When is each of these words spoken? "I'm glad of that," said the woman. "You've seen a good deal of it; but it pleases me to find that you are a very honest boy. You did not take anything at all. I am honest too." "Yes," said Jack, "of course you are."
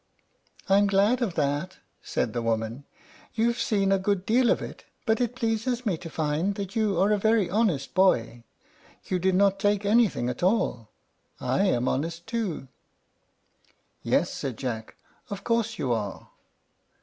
"I'm 0.67 0.87
glad 0.87 1.21
of 1.21 1.35
that," 1.35 1.77
said 2.01 2.33
the 2.33 2.41
woman. 2.41 2.85
"You've 3.35 3.59
seen 3.59 3.91
a 3.91 3.99
good 3.99 4.25
deal 4.25 4.49
of 4.49 4.59
it; 4.59 4.83
but 5.05 5.21
it 5.21 5.35
pleases 5.35 5.85
me 5.85 5.95
to 5.97 6.09
find 6.09 6.55
that 6.55 6.75
you 6.75 6.99
are 6.99 7.11
a 7.11 7.19
very 7.19 7.47
honest 7.51 7.93
boy. 7.93 8.43
You 9.05 9.19
did 9.19 9.35
not 9.35 9.59
take 9.59 9.85
anything 9.85 10.27
at 10.27 10.41
all. 10.41 10.89
I 11.39 11.65
am 11.65 11.87
honest 11.87 12.25
too." 12.25 12.67
"Yes," 14.01 14.33
said 14.33 14.57
Jack, 14.57 14.95
"of 15.29 15.43
course 15.43 15.77
you 15.77 15.93
are." 15.93 16.29